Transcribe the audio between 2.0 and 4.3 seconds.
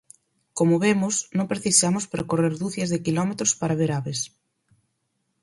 percorrer ducias de quilómetros para ver aves.